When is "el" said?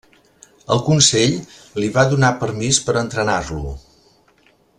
0.75-0.79